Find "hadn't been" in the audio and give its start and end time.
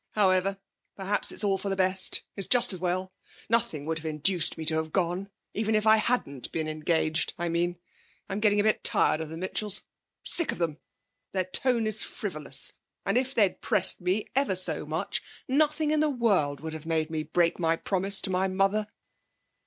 5.97-6.67